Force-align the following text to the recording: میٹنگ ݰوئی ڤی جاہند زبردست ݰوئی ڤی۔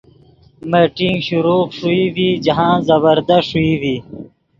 میٹنگ 0.69 1.17
ݰوئی 1.75 2.03
ڤی 2.15 2.29
جاہند 2.45 2.81
زبردست 2.87 3.47
ݰوئی 3.49 3.73
ڤی۔ 3.81 3.95